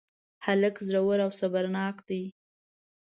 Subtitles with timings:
[0.45, 2.23] هلک زړور او صبرناک دی.